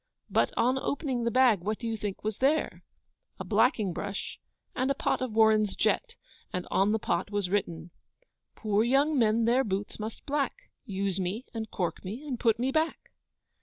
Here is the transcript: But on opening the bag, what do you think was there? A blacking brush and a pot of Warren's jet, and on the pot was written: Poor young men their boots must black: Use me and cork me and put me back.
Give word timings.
But 0.31 0.51
on 0.57 0.79
opening 0.79 1.25
the 1.25 1.29
bag, 1.29 1.59
what 1.61 1.77
do 1.77 1.85
you 1.85 1.95
think 1.95 2.23
was 2.23 2.39
there? 2.39 2.81
A 3.39 3.43
blacking 3.43 3.93
brush 3.93 4.39
and 4.75 4.89
a 4.89 4.95
pot 4.95 5.21
of 5.21 5.31
Warren's 5.33 5.75
jet, 5.75 6.15
and 6.51 6.67
on 6.71 6.91
the 6.91 6.97
pot 6.97 7.29
was 7.29 7.51
written: 7.51 7.91
Poor 8.55 8.83
young 8.83 9.15
men 9.19 9.45
their 9.45 9.63
boots 9.63 9.99
must 9.99 10.25
black: 10.25 10.71
Use 10.87 11.19
me 11.19 11.45
and 11.53 11.69
cork 11.69 12.03
me 12.03 12.25
and 12.27 12.39
put 12.39 12.57
me 12.57 12.71
back. 12.71 13.11